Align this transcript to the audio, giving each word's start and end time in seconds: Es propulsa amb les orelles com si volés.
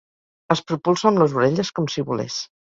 Es 0.55 0.63
propulsa 0.71 1.05
amb 1.09 1.21
les 1.23 1.35
orelles 1.41 1.71
com 1.81 1.91
si 1.97 2.07
volés. 2.09 2.41